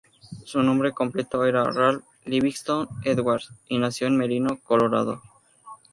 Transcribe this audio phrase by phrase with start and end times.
[0.45, 5.21] Su nombre completo era Ralph Livingstone Edwards, y nació en Merino, Colorado.